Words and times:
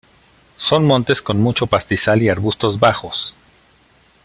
Son 0.57 0.79
montes 0.83 1.21
con 1.21 1.39
mucho 1.39 1.67
pastizal 1.67 2.23
y 2.23 2.29
arbustos 2.29 2.79
bajos. 2.79 3.35